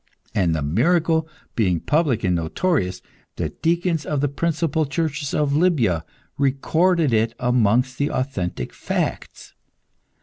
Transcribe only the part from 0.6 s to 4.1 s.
miracle being public and notorious, the deacons